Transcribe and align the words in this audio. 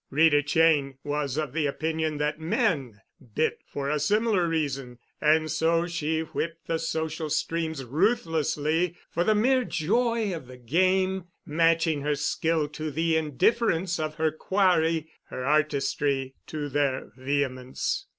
Rita 0.09 0.41
Cheyne 0.41 0.95
was 1.03 1.37
of 1.37 1.53
the 1.53 1.67
opinion 1.67 2.17
that 2.17 2.39
men 2.39 3.01
bit 3.35 3.59
for 3.67 3.87
a 3.87 3.99
similar 3.99 4.47
reason; 4.47 4.97
and 5.21 5.51
so 5.51 5.85
she 5.85 6.21
whipped 6.21 6.65
the 6.65 6.79
social 6.79 7.29
streams 7.29 7.83
ruthlessly 7.83 8.95
for 9.11 9.23
the 9.23 9.35
mere 9.35 9.63
joy 9.63 10.33
of 10.35 10.47
the 10.47 10.57
game, 10.57 11.25
matching 11.45 12.01
her 12.01 12.15
skill 12.15 12.67
to 12.69 12.89
the 12.89 13.15
indifference 13.15 13.99
of 13.99 14.15
her 14.15 14.31
quarry, 14.31 15.07
her 15.25 15.45
artistry 15.45 16.33
to 16.47 16.67
their 16.67 17.11
vehemence. 17.15 18.07